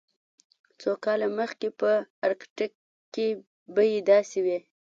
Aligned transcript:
څو 0.81 0.91
کاله 1.03 1.27
مخکې 1.39 1.67
په 1.79 1.89
ارکټیک 2.27 2.73
کې 3.13 3.27
بیې 3.75 3.99
داسې 4.09 4.39
وې 4.45 4.57